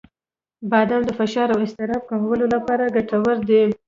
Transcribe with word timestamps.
•بادام 0.71 1.01
د 1.05 1.11
فشار 1.19 1.47
او 1.53 1.59
اضطراب 1.65 2.01
کمولو 2.09 2.45
لپاره 2.55 2.93
ګټور 2.95 3.37
دي. 3.49 3.63